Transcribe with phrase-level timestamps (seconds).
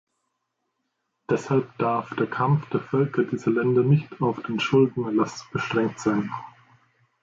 [1.29, 6.31] Deshalb darf der Kampf der Völker dieser Länder nicht auf den Schuldenerlass beschränkt sein.